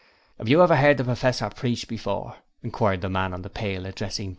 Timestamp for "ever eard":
0.63-0.97